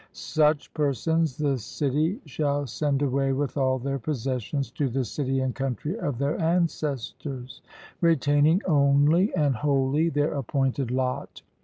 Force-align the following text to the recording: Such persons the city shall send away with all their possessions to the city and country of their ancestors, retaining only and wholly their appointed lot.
Such 0.13 0.73
persons 0.73 1.37
the 1.37 1.59
city 1.59 2.21
shall 2.25 2.65
send 2.65 3.03
away 3.03 3.33
with 3.33 3.55
all 3.55 3.77
their 3.77 3.99
possessions 3.99 4.71
to 4.71 4.89
the 4.89 5.05
city 5.05 5.41
and 5.41 5.53
country 5.53 5.95
of 5.99 6.17
their 6.17 6.41
ancestors, 6.41 7.61
retaining 8.01 8.63
only 8.65 9.31
and 9.35 9.55
wholly 9.55 10.09
their 10.09 10.33
appointed 10.33 10.89
lot. 10.89 11.43